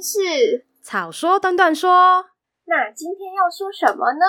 [0.00, 2.24] 天是草说短短说，
[2.64, 4.24] 那今天要说什么呢？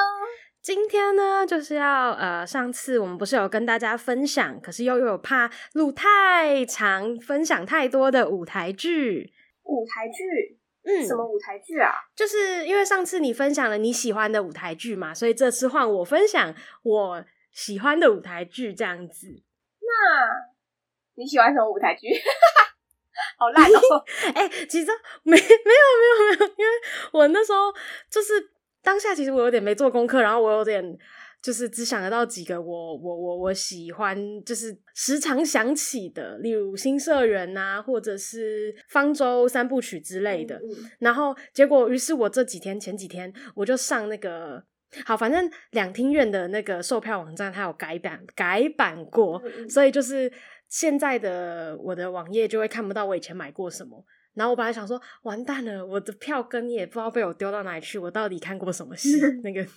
[0.62, 9.34] 今天呢，就是要呃，上次我们不是有跟大家分享，可是又又有怕录太长，分享太多的舞台剧。
[9.64, 11.94] 舞台剧，嗯，什么舞台剧啊？
[12.16, 19.28] 就是因为上次你分享了你喜欢的舞台剧嘛，所以这次换我分享我喜欢的舞台剧，这样子。
[19.80, 20.52] 那
[21.16, 22.10] 你喜欢什么舞台剧？
[23.38, 24.04] 好烂哦！
[24.34, 24.88] 哎、欸，其实
[25.24, 26.72] 没没有没有没有，因为
[27.12, 27.72] 我那时候
[28.10, 28.34] 就是
[28.82, 30.98] 当下，其实我有点没做功课，然后我有点
[31.42, 40.56] 就是只想得到几个我我我我喜欢，就是时常想起的，例如新社员啊，或者是方舟三部曲之类的。
[40.56, 44.64] 嗯、然后结果，于是我这几天前几天我就上那个
[45.06, 50.32] 好，反正两厅院的那个售票网站，它有改版改版过，嗯、所以就是。
[50.72, 54.02] 现在的我的网页就会看不到我以前买过什么，
[54.36, 59.20] 然后我本来想说完蛋了，我的票根也不知道被我丢到哪里去，我到底看过什么戏？
[59.44, 59.68] 那个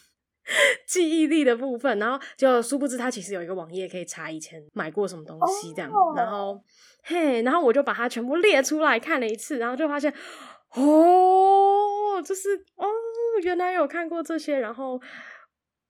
[0.87, 6.17] 记忆力的部分，然后就殊不知它其实有一个网页可以查以前买过什么东西这样，oh.
[6.17, 6.63] 然后
[7.03, 10.15] 嘿，然后我就把它全部列出来看了一次，然后就发现
[10.77, 12.87] 哦，就是哦，
[13.43, 15.01] 原来有看过这些，然后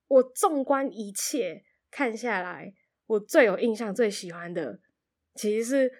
[0.08, 2.72] 我纵观一切看下来，
[3.06, 4.78] 我最有印象、最喜欢的。
[5.34, 5.92] 其实是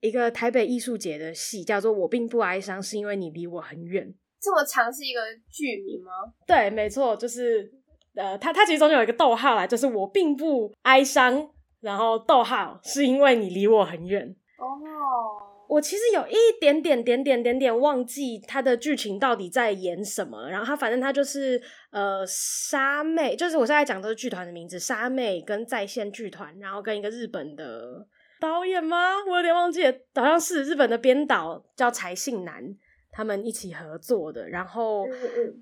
[0.00, 4.06] 一个台北艺术节的戏，叫做《我并不哀伤，是因为你离我很远》。
[4.40, 6.12] 这么长是一个剧名吗？
[6.46, 7.68] 对，没错，就是
[8.14, 11.50] 呃，它它其实中间有一个逗号啦，就是我并不哀伤，
[11.80, 14.36] 然后逗号是因为你离我很远。
[14.58, 15.48] 哦，oh.
[15.68, 28.06] 我其实有一点点点点点点忘记它的剧情到底在演什么，然后它反正它就是呃，莎妹，就是我现在讲的是剧团的名字，莎妹跟在线剧团，然后跟一个日本的。
[28.40, 29.14] 导演吗？
[29.28, 32.62] 我有点忘记了，好像是日本的编导叫柴信男，
[33.10, 34.48] 他们一起合作的。
[34.48, 35.04] 然后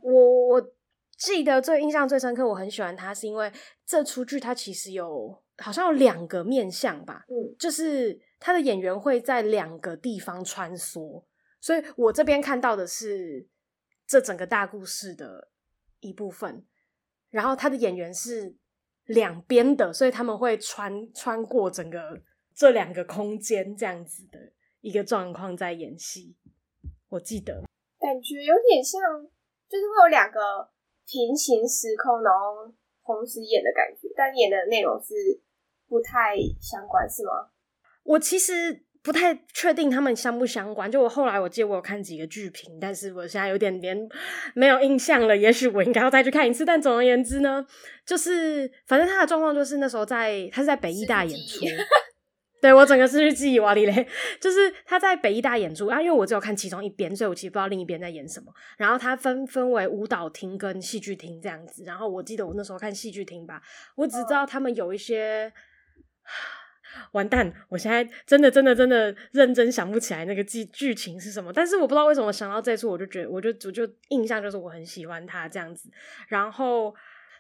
[0.02, 0.70] 我我
[1.16, 3.50] 记得最印象最深刻，我很喜欢他，是因为
[3.84, 11.24] 这出剧它其实有好像有两个面向吧，嗯，就是他的演员会在两个地方穿梭，
[11.60, 13.48] 所以我这边看到的是
[14.06, 15.48] 这整个大故事的
[16.00, 16.64] 一部分，
[17.30, 18.54] 然后他的演员是
[19.06, 22.20] 两边的，所以他们会穿穿过整个。
[22.56, 24.38] 这两个空间这样子的
[24.80, 26.34] 一个状况在演戏，
[27.10, 27.62] 我记得
[28.00, 29.00] 感觉有点像，
[29.68, 30.40] 就是会有两个
[31.06, 32.72] 平行时空，然后
[33.04, 35.14] 同时演的感觉，但演的内容是
[35.86, 37.50] 不太相关，是吗？
[38.04, 40.90] 我其实不太确定他们相不相关。
[40.90, 44.08] 就我后来我记得我有看几个剧评，但是我现在有点点
[44.54, 45.36] 没有印象了。
[45.36, 46.64] 也许我应该要再去看一次。
[46.64, 47.66] 但总而言之呢，
[48.06, 51.66] 就是反正他的状况就是那时候在他是在北艺大演出。
[52.58, 54.08] 对，我整个是去记忆瓦里嘞，
[54.40, 58.50] 就是他在北艺大演出啊，因为我只有看其中一边，所以我其实不知道另一边在演什么。
[58.78, 61.84] 然后他分分为舞蹈厅跟戏剧厅这样子。
[61.84, 63.60] 然后我记得我那时候看戏剧厅吧，
[63.94, 65.52] 我只知道他们有一些，
[67.12, 71.52] 完蛋，我现在真的真的真的认真想不起来那个剧剧情是什么。
[71.52, 75.90] 但是我不知道为什么想到这出，我就觉得我就我就印象就是我很喜欢他这样子。
[76.28, 76.92] 然后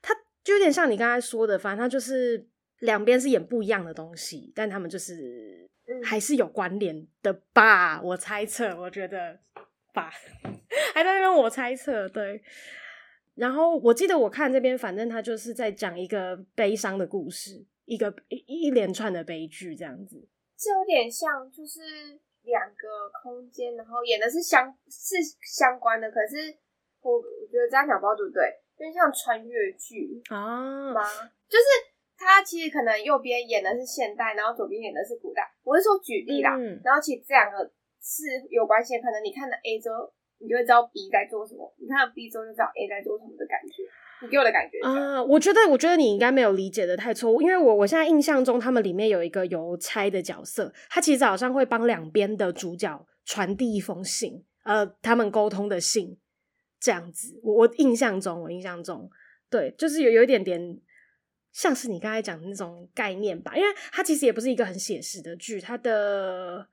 [0.02, 2.46] 他就有点像你刚才说的，反正他就是。
[2.80, 5.68] 两边是演不一样的东西，但他们就是
[6.04, 8.00] 还是有关联的吧？
[8.02, 9.38] 我猜测，我觉得
[9.94, 10.10] 吧，
[10.94, 12.42] 还在那边我猜测对。
[13.34, 20.26] 然后我记得我看这边，反正他就是在讲一个悲伤的故事，一个一一连串的悲剧这样子。
[20.56, 21.80] 这有点像，就是
[22.44, 26.56] 两个空间，然后演的是相是相关的，可是
[27.02, 28.42] 我我觉得这样讲不对不对？
[28.78, 31.02] 有点像穿越剧啊吗？
[31.48, 31.95] 就是。
[32.18, 35.42] 他其实可能右边演的是现代，然后左边演的是古代。
[35.62, 37.58] 我是说举例啦，嗯、然后其实这两个
[38.00, 39.02] 是有关系的。
[39.02, 43.84] 可能你看了 A 之后，你就会知道 B 在做什么；你看了 B 之后，就知道 A 在做什么的感觉。
[44.22, 56.18] 你给我的感觉啊、呃，我觉得，我觉得你应该没有理解的太错误，因为我我现在印象中，他们里面有一个邮差的角色，他其实好像会帮两边的主角传递一封信，呃，他们沟通的信
[56.80, 57.38] 这样子。
[57.42, 59.10] 我我印象中，我印象中，
[59.50, 60.80] 对，就是有有一点点。
[61.56, 65.58] 像是你刚才讲的那种概念吧，因为它其实也不是一个很写实的剧。
[65.58, 66.68] 它的，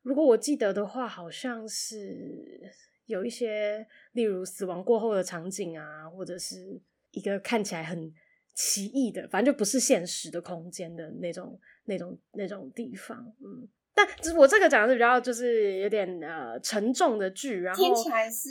[0.00, 2.72] 如果我记得的话，好像是
[3.04, 6.80] 有一些，例如死亡过后的场景啊，或者是
[7.10, 8.10] 一个看起来很
[8.54, 13.30] 奇异的，反正就不是现实的空间的那种、那种、那种地方。
[13.44, 18.48] 嗯，但我这个讲的是比较就是有点呃沉重的剧，然后听起来是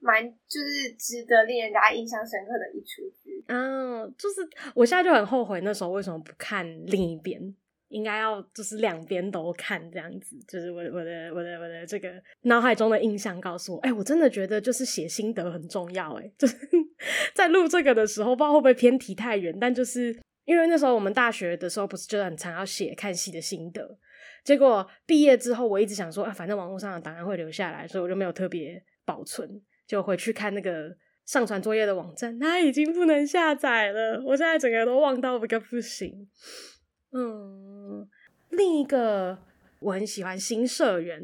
[0.00, 3.25] 蛮就是值得令人家印象深刻的一出剧。
[3.46, 4.40] 嗯，就是
[4.74, 7.40] 我现在就很后悔那时候为什么不看另一边，
[7.88, 12.10] 应该要就是两边都看这样子，就是我我的我的我的这个
[12.42, 16.56] 脑海中的印象告诉我，哎、我真的觉得就是写心得很重要，哎，就是
[17.34, 23.98] 在录这个的时候，不知道会不会偏题太远，但就是因为那时候我们大学的时候不是就很常要写看戏的心得，
[24.44, 30.96] 结果毕业之后我一直想说啊，反正网络上的档案会留下来，所以我就没有特别保存，就回去看那个
[31.26, 36.26] 上传作业的网站，它已经不能下载了，我现在整个都忘到一个不行。
[37.12, 38.08] 嗯，
[38.50, 39.36] 另一个
[39.80, 41.20] 我很喜欢《新社员》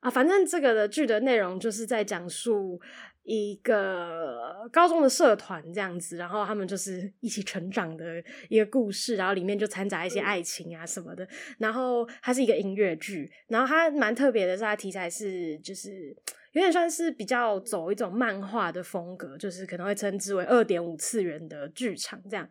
[0.00, 2.80] 啊，反正这个的剧的内容就是在讲述
[3.22, 11.28] 一个高中的社团这样子，然后他们就是一起成长的一个故事，然后里面就掺杂一些爱情啊什么的。
[11.58, 16.16] 然后它是一个音乐剧，然后它蛮特别的是，它题材是就是
[16.52, 22.48] 有点算是比较走一种漫画的风格，就是可能会称之为二点五次元的剧场这样。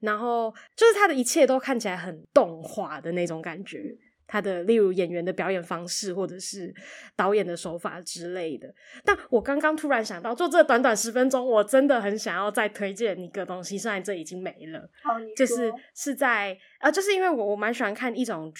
[0.00, 3.94] 然后就是它的一切都看起来很动画的那种感觉，
[4.26, 6.74] 它的例如演员的表演方式，或者是
[7.14, 8.72] 导演的手法之类的。
[9.04, 14.88] 但我刚刚突然想到，就这短短十分钟，我真的很想要再推荐一个东西，虽然这已经没了。
[15.36, 18.50] 就是是在呃，就是因为我我蛮喜欢看一种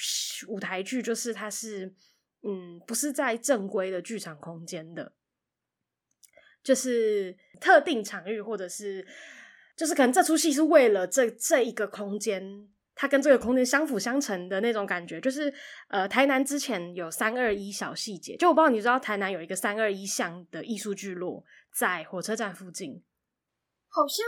[0.48, 1.90] 舞台剧，就是它是
[2.42, 5.12] 嗯，不是在正规的剧场空间的，
[6.62, 9.06] 就是特定场域或者是。
[9.76, 15.19] 就是可能这出戏是为了这这一个空间，它跟这个空间相辅相成的那种感觉。
[15.19, 15.50] 就是
[15.88, 21.42] 呃，台南之前有三二一小细节，就我不知道你知道台南有一个三二一巷的艺术聚落
[21.72, 23.02] 在火车站附近，
[23.88, 24.26] 好像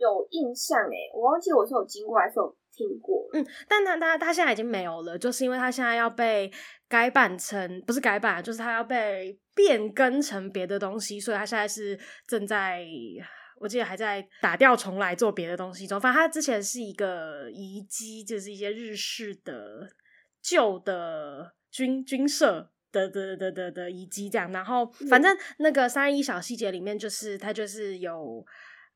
[0.00, 3.28] 有印象诶，我忘记我是有经过还是有听过。
[3.32, 6.50] 嗯，但他他他现在已经没有了，就是因为他现在要被
[6.88, 12.84] 改版成不是改版，就是他要被变更成别的东西，所以他现在是正在。
[13.62, 19.86] 我记得还在打掉重来做别的东西中，反正它之前是一个遗迹，就是一些日式的
[20.40, 24.50] 旧的军军社的的的的的遗迹这样。
[24.50, 28.42] 然后反正那个三一小细节里面，就是它就是有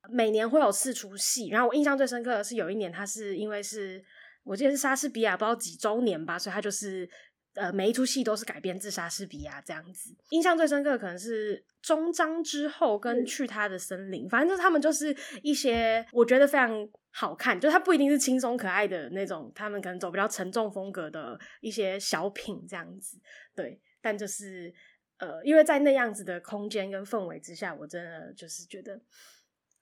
[0.08, 1.48] 每年会有四出戏。
[1.48, 4.04] 然后我印象最深刻的是有一年，他是因为是
[4.42, 7.08] 我记得是莎士比亚不知道几周年吧，所以他就是。
[7.56, 10.12] 呃，每一出戏都是改编自莎士比亚这样子。
[10.30, 23.20] 印象最深刻的可能是终章之后跟去他的森林，嗯、反正就是他们就是一些我觉得非常好看，就它不一定是轻松可爱的那种，他们可能走比较沉重风格的一些小品这样子。
[23.54, 24.74] 对，但就是
[25.18, 29.00] 呃，因为在那样子的空间跟氛围之下，我真的就是觉得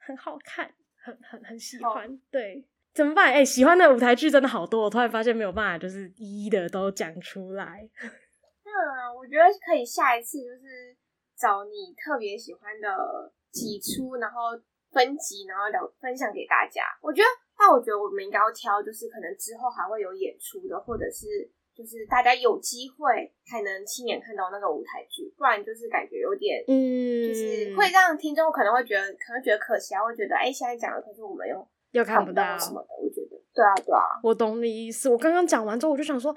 [0.04, 2.20] 很好看，很很很喜欢。
[2.30, 2.66] 对。
[2.94, 3.32] 怎么办？
[3.32, 7.88] 哎、欸，喜欢的舞台剧真的好多，我突然发现没有办法，就是一一的都讲出来。
[8.64, 10.94] 那我觉得可以下一次就是
[11.34, 14.50] 找你特别喜欢的几出，然后
[14.90, 16.82] 分集，然后聊分享给大家。
[17.00, 31.66] 我觉得，但我觉得我们应该要挑，就是可能之后还会有演出的，或者是就是大家有机会才能亲眼看到那个舞台剧，不然就是感觉有点，嗯，就是会让听众可能会觉得，可能觉得可惜啊，会觉得哎、欸，现在讲的可是我们又。
[31.92, 35.10] 又看不到什么的，我觉得，对啊，对啊，我懂你意思。
[35.10, 36.34] 我刚刚讲完之后，我就想说，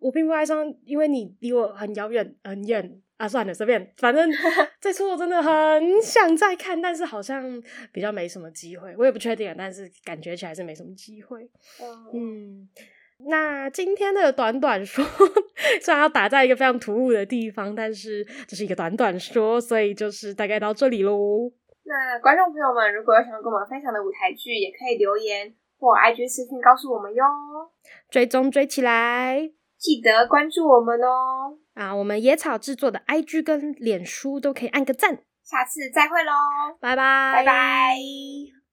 [0.00, 3.28] 我并不爱上，因为你离我很遥远，很远啊。
[3.28, 4.26] 算了，随便，反正
[4.80, 8.94] 这次我真的很想再看，但是好像比较没什么机会。
[8.96, 11.42] 我也不确定，但是感觉起来是没什么机会。
[11.82, 12.68] 嗯，嗯，
[13.18, 15.04] 那今天的短短说，
[15.80, 21.52] 虽然要打在一个非常突兀的地方，但是这是一个短短说，所以就是大概到这里喽。
[21.84, 27.24] 那观众朋友们，如果有想要跟我们分享的舞台剧，也可以留言或 IG 私信告诉我们哟。
[28.10, 31.58] 追踪追起来，记得关注我们哦。
[31.74, 35.18] 啊，我们野草制作的 IG 跟脸书都可以按个赞。
[35.42, 36.32] 下次再会喽，
[36.80, 38.63] 拜拜，拜拜。